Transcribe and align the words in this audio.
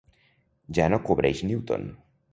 Ja 0.77 0.87
no 0.93 1.01
cobreix 1.11 1.47
Newton. 1.51 1.89